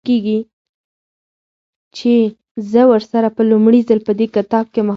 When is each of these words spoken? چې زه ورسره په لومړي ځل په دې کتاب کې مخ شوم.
چې 1.97 2.13
زه 2.71 2.81
ورسره 2.91 3.29
په 3.37 3.41
لومړي 3.51 3.79
ځل 3.89 3.99
په 4.07 4.11
دې 4.19 4.27
کتاب 4.35 4.65
کې 4.73 4.79
مخ 4.81 4.85
شوم. 4.85 4.89